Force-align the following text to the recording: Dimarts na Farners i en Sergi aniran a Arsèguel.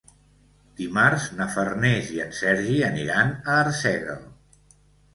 Dimarts 0.79 1.27
na 1.41 1.47
Farners 1.57 2.11
i 2.15 2.19
en 2.25 2.35
Sergi 2.41 2.81
aniran 2.91 3.39
a 3.45 3.63
Arsèguel. 3.63 4.29